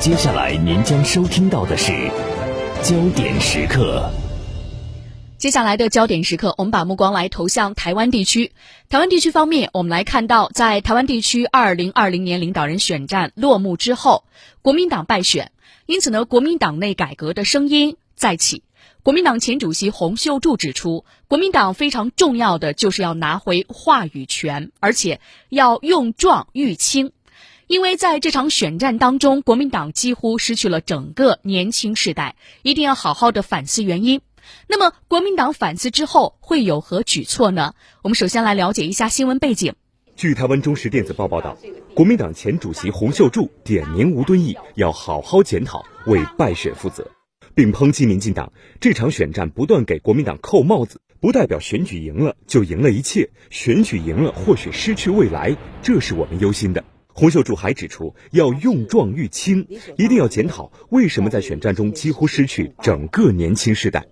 [0.00, 1.92] 接下来您将收听到的是
[2.84, 4.08] 焦点时刻。
[5.38, 8.52] 接下来的焦点时刻，我们把目光来投向台湾地区。
[8.88, 14.22] 台湾地区方面，我们来看到，在台湾地区二零二零年领导人选战落幕之后，
[14.62, 15.50] 国民党败选，
[15.86, 18.62] 因此呢，国民党内改革的声音再起。
[19.02, 27.12] 国民党前主席洪秀柱指出，国民党非常重要的就是要拿回话语权，而且要用壮育轻，
[27.68, 34.22] 因为在这场选战当中，国民党几乎失去了整个年轻世代，一定要好好的反思原因。
[34.66, 37.74] 那么，国民党反思之后会有何举措呢？
[38.02, 39.74] 我们首先来了解一下新闻背景。
[40.16, 41.58] 据台湾中时电子报报道，
[41.94, 47.06] 国民党前主席洪秀柱点名吴敦义要好好检讨，为败选负责，
[47.54, 48.50] 并抨击民进党
[48.80, 56.82] 这场选战不断给国民党扣帽子，不代表选举赢了就赢了一切，选举赢了或许失去未来，这是我们忧心的。
[57.18, 64.06] 洪秀柱还指出，要用壮育轻，一定要检讨为什么在选战中几乎失去整个年轻世代。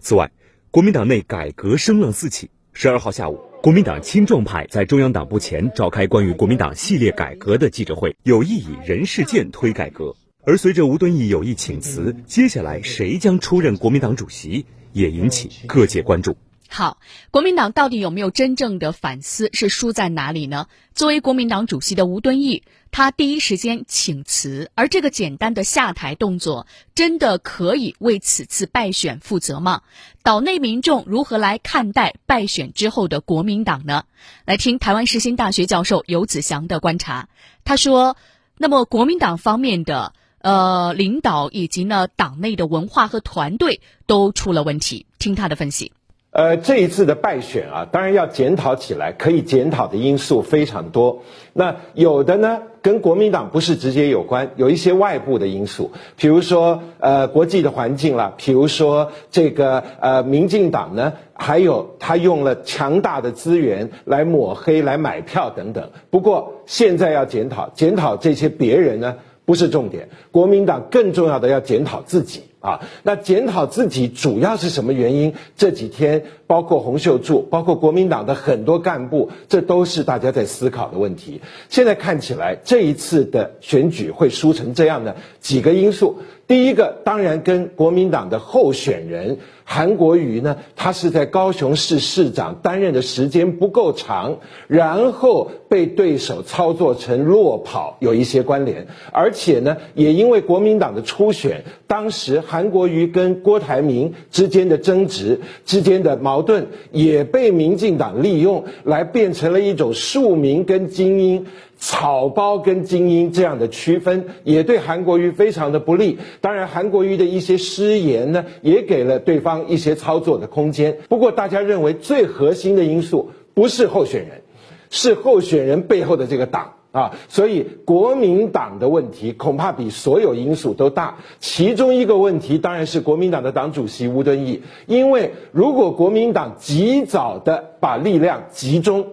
[0.00, 0.30] 此外，
[0.70, 2.50] 国民党内改革声浪四起。
[2.74, 10.14] 十二号下午，国民党青壮派在中央党部前召开关于国民党系列改革的记者会，有意以人事件推改革。
[10.44, 16.36] 而随着吴敦义有意请辞，接下来谁将出任国民党主席，也引起各界关注。
[16.72, 16.98] 好，
[17.30, 19.50] 国民党到底有没有真正的反思？
[19.52, 20.68] 是输在哪里呢？
[20.94, 29.82] 作为国民党主席的吴敦义，他第一时间请辞，而这个简单的下台动作，真的可以为此次败选负责吗？
[30.22, 34.04] 岛内民众如何来看待败选之后的国民党呢？
[34.46, 37.28] 来听台湾世新大学教授游子祥的观察。
[37.64, 38.16] 他说
[38.56, 45.92] ：“那么国民党方面的呃领导以及呢党内的文化和团队都出了问题。”听他的分析。
[46.32, 51.24] 呃，这一次的败选啊，当然要检讨起来，可以检讨的因素非常多。
[51.52, 65.90] 那有的呢，跟国民党不是直接有关，有一些外部的因素，比如说呃国际的环境啦，比如说这个呃民进党呢，还有他用了强大的资源来抹黑、来买票等等。
[66.08, 70.08] 不过现在要检讨，检讨这些别人呢，不是重点。
[70.30, 72.44] 国民党更重要的要检讨自己。
[72.62, 75.34] 啊，那检讨自己主要是什么原因？
[75.56, 81.40] 这几天，包括洪秀柱，包括国民党的很多干部，这都是大家在思考的问题。
[81.70, 86.18] 现在看起来，这一次的选举会输成这样的几个因素。
[86.46, 94.36] 第一个当然跟国民党的候选人韩国瑜呢，他是在高雄市市长担任的时间不够长，
[94.66, 111.46] 然后被对手操作成落跑有一些关联，而且呢，也因为国民党的初选，当时韩国瑜跟郭台铭之间的争执之间的矛盾，也被民进党利用来变成了一种庶民跟精英。
[111.84, 116.16] 草包跟精英这样的区分，也对韩国瑜非常的不利。
[116.40, 120.96] 当然，韩国瑜的一些失言呢，也给了对方一些操作的空间。
[121.08, 124.42] 不过，大家认为最核心的因素不是候选人，
[124.90, 127.10] 是候选人背后的这个党啊。
[127.28, 131.16] 所以，国民党的问题恐怕比所有因素都大。
[131.40, 139.06] 其中一个问题当然是国民党的党主席吴敦义，因为如果国民党及早的把力量集中。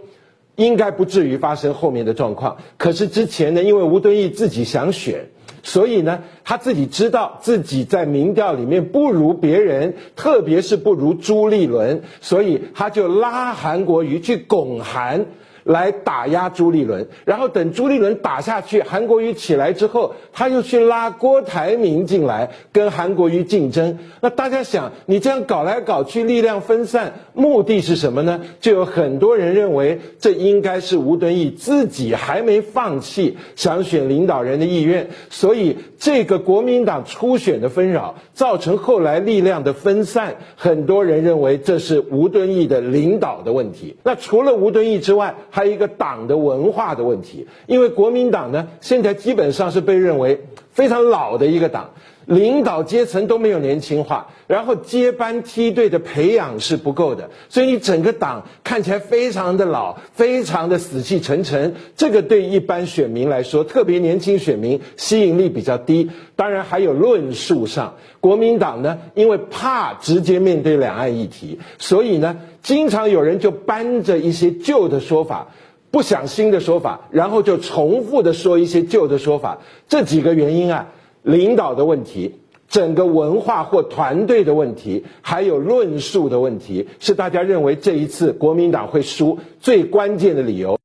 [0.60, 2.58] 应该不至于发生后面的状况。
[2.76, 5.30] 可是之前呢，因为吴敦义自己想选，
[5.64, 15.28] 所以呢，他自己知道自己在民调里面不如别人，特别是不如朱立伦，所以他就拉韩国瑜去拱韩。
[15.70, 24.00] 来打压朱立伦，然后等朱立伦打下去，韩国瑜起来之后，他又去拉郭台铭进来跟韩国瑜竞争。
[24.20, 28.42] 那大家想，你这样搞来搞去，力量分散，目的是什么呢？
[28.60, 40.38] 就有很多人认为，这应该是吴敦义自己还没放弃想选领导人的意愿，所以这个国民党初选的纷扰，造成后来力量的分散。
[40.56, 43.96] 很多人认为这是吴敦义的领导的问题。
[44.02, 50.40] 那除了吴敦义之外，还有一个党的文化的问题，因为国民党呢，现在基本上是被认为
[50.72, 51.90] 非常老的一个党，
[52.30, 61.76] 领导阶层都没有年轻化，然后接班梯队的培养是不够的，所以你整个党看起来非常的老，非常的死气沉沉。
[61.98, 66.12] 这个对一般选民来说，特别年轻选民吸引力比较低。
[66.36, 72.38] 当然还有论述上，国民党呢，因为怕直接面对两岸议题，所以呢。
[72.62, 75.48] 经常有人就搬着一些旧的说法，
[75.92, 79.60] 不想新的说法，然后就重复的说一些旧的说法。
[79.88, 80.88] 这几个原因啊，
[81.24, 82.36] 领导的问题，
[82.68, 90.80] 整个文化或团队的问题，还有论述的问题，是大家认为这一次国民党会输最关键的理由。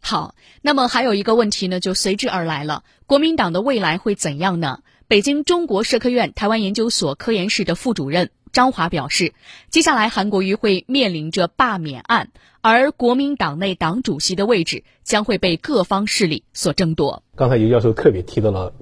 [0.00, 4.80] 好，那么还有一个问题呢，就随之而来了，国民党的未来会怎样呢？
[5.08, 9.34] 北京中国社科院台湾研究所科研室的副主任张华表示，
[9.70, 17.22] 接下来韩国瑜会面临着罢免案，而国民党内党主席的位置将会被各方势力所争夺。
[17.34, 18.72] 刚才尤教授特别提到了。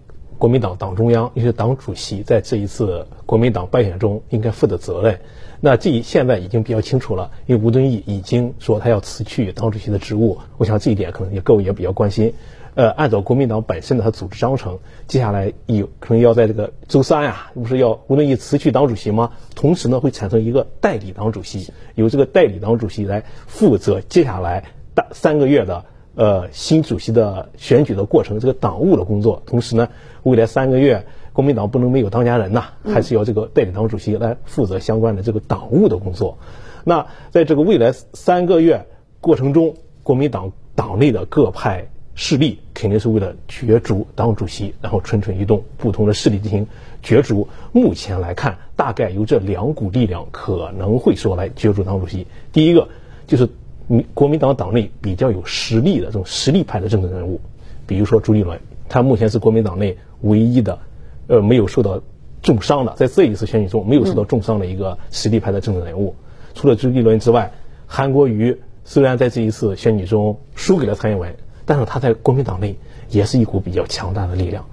[0.43, 5.21] 国民党党中央，也是党主席，在这一次国民党败选中应该负的责任。
[5.61, 10.37] 那这现在已经比较清楚了，因为吴敦义已经说他要辞去党主席的职务。
[10.57, 12.35] 我想这一点可能也各位也比较关心。
[12.75, 19.31] 呃，按照国民党本身的他组织章程，接下来有可能要在这个周三呀，不是要吴敦义辞去党主席吗？
[19.55, 25.85] 同时呢，会产生一个代理党主席，由这个代理党主席来负责接下来大三个月的。
[26.15, 29.89] 呃，新主席的选举的过程，这个党务的工作，同时呢，
[30.25, 36.37] 未来三个月，国民党不能没有当家人呐，还是要这个代理党主席来负责相关的这个党务的工作。
[36.85, 38.87] 那在这个未来三个月
[39.23, 46.67] 过程中，国民党党内的各派势力肯定是为了角逐党主席，然后蠢蠢欲动，不同的势力进行
[47.03, 47.49] 角逐。
[47.73, 52.27] 目前来看，大概由这两股力量可能会说来角逐党主席。
[52.53, 52.87] 第一个
[53.27, 53.49] 就是。
[53.89, 57.41] 民国民党党内比较有实力的这种实力派的政治人物，
[57.87, 58.59] 比如说朱立伦，
[58.89, 60.79] 他目前是国民党内唯一的，
[61.27, 62.01] 呃，没有受到
[62.43, 66.15] 重伤的，在这一次选举中没有受到重伤的一个实力派的政治人物。
[66.55, 67.53] 除了朱立伦之外，
[67.87, 71.35] 韩国瑜虽然在这一次选举中输给了蔡英文，
[71.65, 72.77] 但是他在国民党内
[73.11, 74.65] 也是一股比较强大的力量。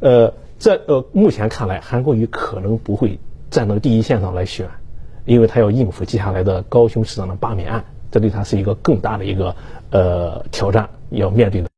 [0.00, 3.18] 呃，这呃，目前看来，韩国瑜可能不会
[3.50, 4.68] 站到第一线上来选，
[5.24, 7.84] 因为他要应付接下来的高雄市长的罢免案。
[8.16, 9.54] 这对他是一个更大的一个
[9.90, 11.68] 呃挑战要面对的。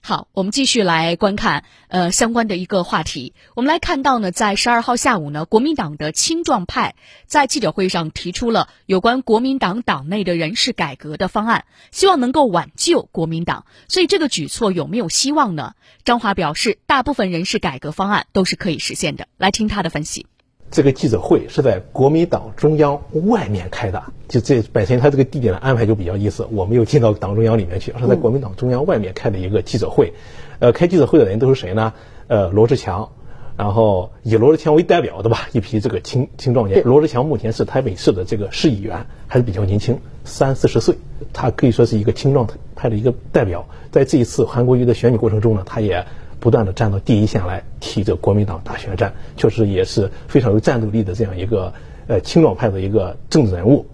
[0.00, 3.34] 好，我们继续来观看呃相关的一个话题。
[3.54, 6.94] 我们来看到呢，在十二号下午呢，国民党的青壮派
[7.26, 13.66] 在记者会上提出了有关国民党党内的人事改革的方案，希望能够挽救国民党。
[13.88, 15.74] 所以这个举措有没有希望呢？
[16.02, 19.28] 张华表示，大部分人事改革方案都是可以实现的。
[19.36, 20.26] 来听他的分析。
[20.72, 30.14] 这个记者会是在国民党中央外面开的，就这本身他这个地点的安排就比较意思，我没有进到党中央里面去，而是在国民党中央外面开的一个记者会。
[30.60, 31.92] 呃，开记者会的人都是谁呢？
[32.26, 33.10] 呃，罗志强，
[33.58, 36.82] 然后以罗志强为代表的吧，一批这个青青壮年。
[36.84, 40.96] 罗志强目前是台北市的这个市议员，还是比较年轻，三四十岁，
[41.34, 43.66] 他可以说是一个青壮派的一个代表。
[43.90, 46.06] 在这一次韩国瑜的选举过程中呢，他也。
[46.42, 51.72] 不断的站到第一线来替着国民党打选战，确实也是非常有战斗力的这样一个
[52.08, 53.86] 呃青壮派的一个政治人物。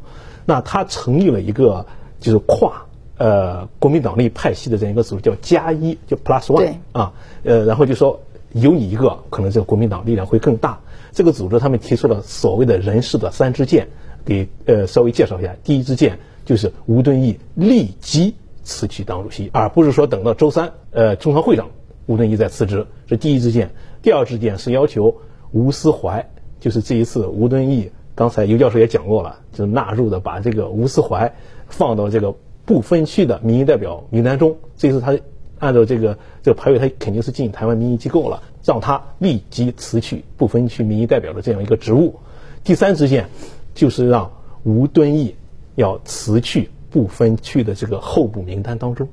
[0.46, 1.84] 那他成立了一个
[2.20, 2.86] 就是跨
[3.18, 7.12] 呃国民党内派系的这样一个组织，叫加一，叫 Plus One 啊，
[7.44, 8.18] 呃，然后就说
[8.54, 10.80] 有你一个，可能这个国民党力量会更大。
[11.12, 13.88] 这个组织他们提出了所谓的人事的三支箭，
[14.24, 15.54] 给呃稍微介绍一下。
[15.62, 18.34] 第一支箭就是吴敦义立即
[18.64, 21.68] 辞去党主席，而不是说等到周三呃中常会上。
[22.08, 23.70] 吴敦义在辞职，这第一支箭。
[24.00, 25.14] 第二支箭是要求
[25.52, 31.34] 吴思怀，就是这一次吴敦义，刚才尤教授也讲过了，就是纳入的把这个吴思怀
[31.68, 32.34] 放到这个
[32.64, 34.56] 不分区的民意代表名单中。
[34.78, 35.18] 这次他
[35.58, 42.16] 按照这个这个排位，他肯定是进台湾民意机构了，让他立即辞去不分区民意代表的这样一个职务。
[42.64, 43.28] 第三支箭
[43.74, 44.32] 就是让
[44.62, 45.34] 吴敦义
[45.74, 49.06] 要辞去不分区的这个候补名单当中。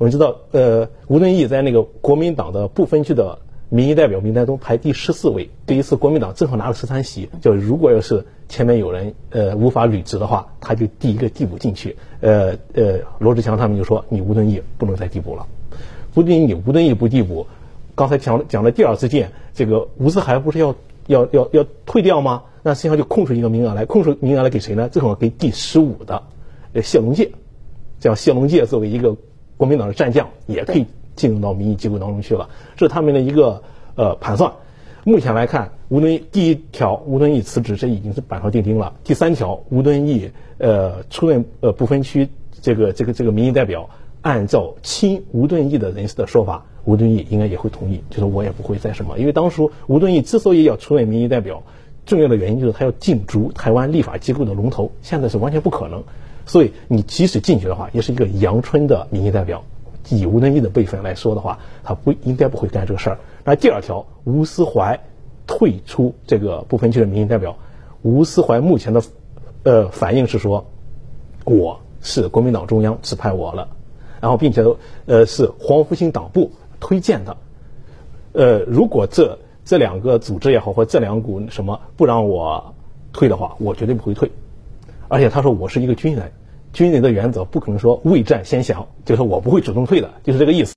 [0.00, 3.38] 我们知道，呃，吴敦义在那个国民党的不分区的
[3.68, 5.50] 民意代表名单中排第十四位。
[5.66, 11.94] 这一次国民党正好拿了十三席，就如果要是前面有人呃无法履职的话，他就第一个递补进去。
[12.22, 15.46] 呃呃，罗志强他们就说你吴敦义不能再递补了。
[16.14, 17.46] 不仅你吴敦义不递补，
[17.94, 20.74] 刚才讲讲的第二次见，这个吴思海不是要
[21.08, 22.44] 要要要退掉吗？
[22.62, 24.88] 那实际上就空出一个名额来，空出名额来给谁呢？
[24.88, 26.22] 正好给第十五的
[26.72, 27.32] 呃谢龙介，
[28.00, 29.14] 这样谢龙介作为一个。
[29.60, 30.86] 国民党的战将也可以
[31.16, 33.62] 进入到民意机构当中去了，这是他们的一个
[33.94, 34.50] 呃盘算。
[35.04, 38.94] 目前来看，吴敦义第一条，吴敦义辞职，这已经是板上钉钉了。
[39.04, 42.26] 第三条，吴敦义呃出任呃不分区
[42.62, 43.90] 这个这个这个民意代表，
[44.22, 49.18] 按照亲吴敦义的人士的说法，吴敦义应该也会同意，就是我也不会再什么。
[49.18, 51.62] 因为当初吴敦义之所以要出任民意代表，
[52.06, 56.02] 重要的原因就是他要进逐台湾立法机构的龙头，现在是完全不可能。
[56.50, 59.62] 所以你即使进去的话，也是一个阳春的民意代表。
[60.08, 63.18] 以吴能义的辈分来说的话，他不应该不会干这个事儿。
[63.44, 64.98] 那第二条，吴思怀
[65.46, 67.56] 退出这个不分区的民意代表。
[68.02, 69.00] 吴思怀目前的
[69.62, 70.66] 呃反应是说，
[71.44, 73.68] 我是国民党中央指派我了，
[74.20, 74.64] 然后并且
[75.06, 77.36] 呃是黄复兴党部推荐的。
[78.32, 82.74] 呃，如果这这两个组织也好，或这两股什么不让我
[83.12, 84.32] 退的话，我绝对不会退。
[85.06, 86.32] 而且他说我是一个军人，
[86.72, 90.74] 军人的原则不可能说未战先降，就是我不会主动退的，就是这个意思。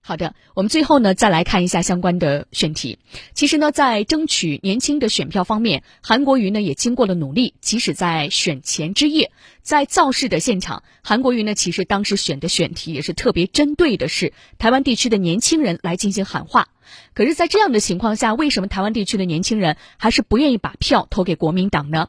[0.00, 2.98] 好的，我们最后呢再来看一下相关的选题。
[3.34, 7.54] 其实呢，在争取年轻的选票方面，韩国瑜呢也经过了努力。
[7.60, 16.68] 即使在选前之夜，在造势的现场，韩国瑜呢其实当时选的选题也是特别针对的是台湾地区的年轻人来进行喊话。
[17.12, 22.08] 可是，在这样的情况下，为什么台湾地区的年轻人还是不愿意把票投给国民党呢？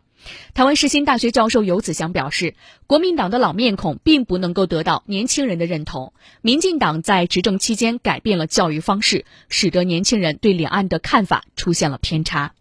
[0.54, 2.56] 台湾世新大学教授游子祥表示，
[2.88, 6.14] 国民党的老面孔并不能够得到年轻人的认同。
[6.42, 12.54] 民进党在执政期间改变了教育方式，使得年轻人对两岸的看法出现了偏差。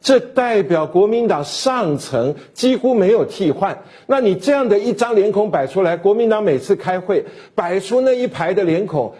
[0.00, 3.84] 这代表国民党上层几乎没有替换。
[4.06, 9.14] 那你这样的一张脸孔摆出来，国民党每次开会摆出那一排的脸孔。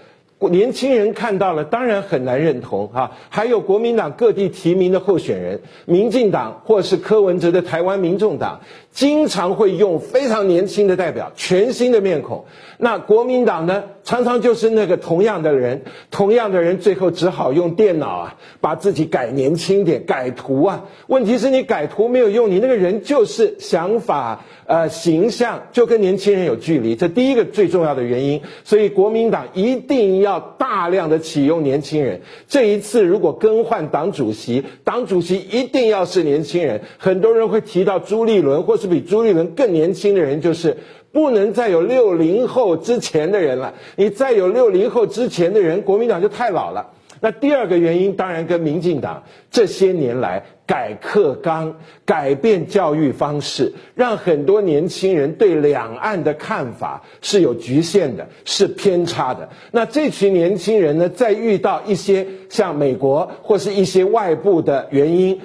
[0.49, 3.13] 年轻人看到了，当然很难认同哈。
[3.29, 8.61] 还有国民党各地提名的候选人，民进党或是柯文哲的台湾民众党。
[8.93, 12.45] 经常会用非常年轻的代表，全新的面孔。
[12.77, 20.85] 那国民党呢，常常就是那个同样的人，同样的人，最后只好用电脑啊，把自己改年轻点，改图啊。
[21.07, 26.95] 问题是你改图没有用，你那个人就是想法、呃形象就跟年轻人有距离。
[26.95, 28.43] 这第一个最重要的原因。
[28.63, 32.21] 所以国民党一定要要大量的启用年轻人。
[32.47, 36.83] 这一次如果更换党主席，党主席一定要是年轻人。
[36.99, 38.77] 很多人会提到朱立伦或。
[38.83, 40.77] 是比朱立伦更年轻的人，就是
[41.12, 43.75] 不能再有六零后之前的人了。
[43.95, 46.91] 你再有六零后之前的人，国民党就太老了。
[47.25, 51.73] 那第二个原因，当然跟民进党这些年来改课纲、
[52.05, 59.49] 改变教育方式，让很多年轻人对两岸的看法是有局限的，是偏差的。
[59.71, 65.41] 那这群年轻人呢，在遇到一些像美国或是一些外部的原因。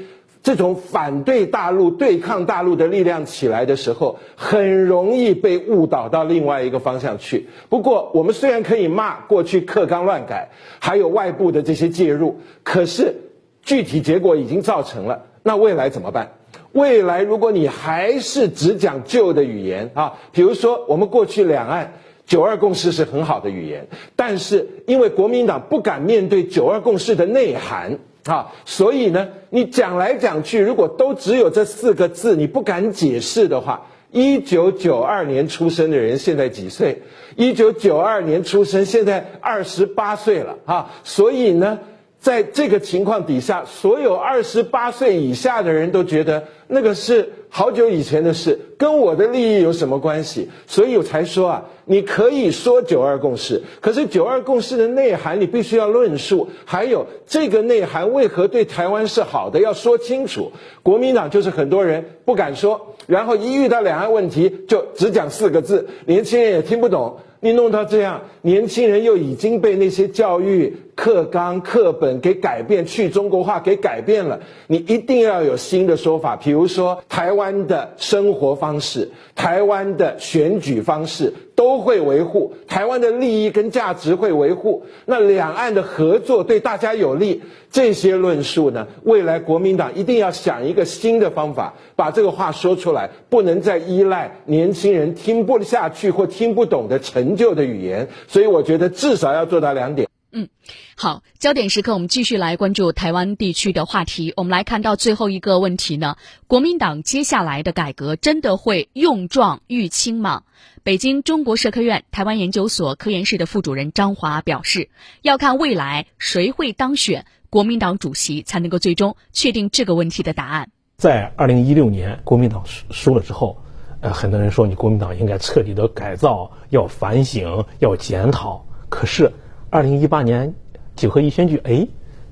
[0.47, 7.49] 这种反对大陆、对抗大陆的力量起来的时候，很容易被误导到另外一个方向去。
[7.67, 10.47] 不过，我们虽然可以骂过去课纲乱改，
[10.79, 13.13] 还有外部的这些介入，可是
[13.61, 15.25] 具体结果已经造成了。
[15.43, 16.31] 那未来怎么办？
[16.71, 21.91] 未来如果你还是只讲旧的语言啊，比如说我们过去两岸
[22.27, 27.97] 九二共识是很好的语言，但是因为国民党不敢面对九二共识的内涵。
[28.25, 37.03] 啊，所以呢，你讲来讲去，如果都只有这四个字，你不敢解释的话，一九九二年出生的人现在几岁？
[37.37, 40.91] 一九九二年出生，现在二十八岁了啊！
[41.05, 41.79] 所以呢，
[42.19, 47.31] 在这个情况底下，所有二十八岁以下的人都觉得那个是。
[47.49, 50.49] 好久以前的事，跟我的利益有什么关系？
[50.67, 60.51] 所以我才说啊，你可以说九二共识，可是九二共识的内涵你必须要论述，还有这个内涵为何对台湾是好的，要说清楚。
[60.83, 67.17] 国民党就是很多人不敢说，然后一遇到两岸问题就只讲四个字，年轻人也听不懂。
[67.39, 74.39] 你弄到这样，年轻人又已经被那些教育课纲、课本给改变，去中国化给改变了。
[74.65, 84.83] 你一定要有新的说法，比如说台湾安的生活方式、台湾的选举方式都会维护，台湾的利益跟价值会维护。
[85.05, 96.99] 那两岸的合作对大家有利，这些论述呢，未来国民党一定要想一个新的方法，把这个话说出来，不能再依赖年轻人听不下去或听不懂的。
[96.99, 100.05] 陈旧的语言，所以我觉得至少要做到两点。
[100.37, 100.49] 嗯，
[100.95, 104.33] 好，焦点时刻我们继续来关注台湾地区的话题。
[104.37, 106.15] 我们来看到最后一个问题呢，
[106.45, 110.43] 国民党接下来的改革真的会用壮育轻吗？
[110.83, 114.91] 北京中国社科院台湾研究所科研室的副主任张华表示，
[115.23, 120.69] 要看未来谁会当选国民党主席，才能够最终确定这个问题的答案。
[120.97, 123.59] 在二零一六年国民党输了之后。
[123.99, 128.63] 呃，很多人说你国民党应该彻底的改造，要反省，要检讨。
[128.89, 129.31] 可是，
[129.69, 130.53] 二零一八年
[130.95, 131.87] 九合一选举，哎，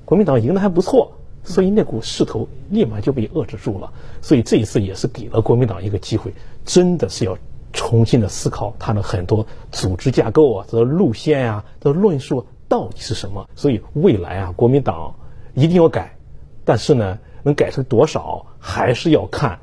[0.06, 1.12] 国民党赢得还不错，
[1.44, 3.92] 所以那股势头立马就被遏制住了。
[4.22, 6.32] 所以这一次也是给了国民党一个机会，
[6.64, 7.36] 真的是要
[7.74, 13.46] 重新的思考他的很多组织架构啊、这路线呀、的论述到底是什么。
[13.54, 15.14] 所以未来啊，国民党
[15.52, 16.16] 一定要改，
[16.64, 19.58] 但是呢，能改成多少，还是要看。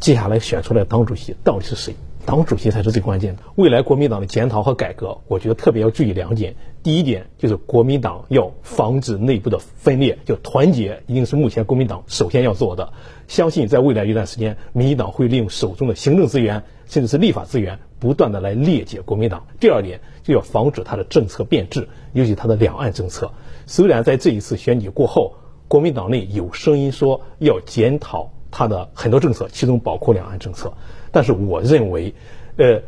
[0.00, 1.94] 接下来选出来党主席到底是谁？
[2.28, 3.42] 党主席才是最关键的。
[3.54, 6.56] 未来国民党的检讨和改革，我觉得特别要注意两点。
[6.82, 12.92] 第一点就是国民党要防止内部的分裂，就团结一定是目前国民党首先要做的。
[13.28, 19.46] 相信在未来一段时间，民进党会利用手中的行政资源，甚至是立法资源，不断的来裂解国民党。
[19.58, 23.32] 第二点就要防止他的政策变质，尤其他的两岸政策。
[23.64, 25.32] 虽然在这一次选举过后，
[25.66, 28.32] 国民党内有声音说要检讨。
[28.50, 30.72] 它的很多政策，其中包括两岸政策。
[31.10, 32.14] 但是我认为，
[32.56, 32.80] 呃，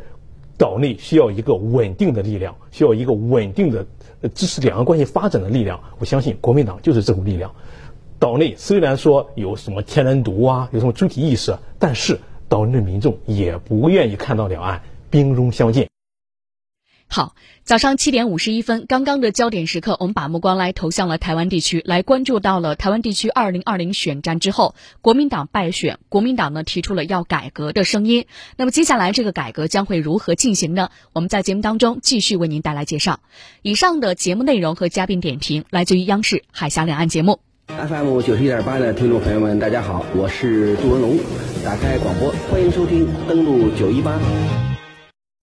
[0.57, 3.85] 岛内需要一个稳定的力量，需要一个稳定的
[4.33, 5.79] 支持两岸关系发展的力量。
[5.99, 7.51] 我相信国民党就是这股力量。
[8.19, 15.87] 岛内虽然说有什么天然独啊，有什么主体意识，但是岛内民众也不愿意看到两岸兵戎相见。
[17.13, 28.27] 好，早上七点五十一分，刚刚的焦点时刻，我们把目光来投向了台湾地区，来关注到了台湾地区二零二零选战之后，国民党败选，国民党呢提出了要改革的声音。
[28.55, 30.89] 那么接下来这个改革将会如何进行呢？
[31.11, 33.19] 我们在节目当中继续为您带来介绍。
[33.61, 37.41] 以上的节目内容和嘉宾点评来自于央视海峡两岸节目。
[37.67, 41.17] FM 九十一点八的听众朋友们，大家好，我是杜文龙，
[41.61, 44.17] 打开广播，欢迎收听登录九一八。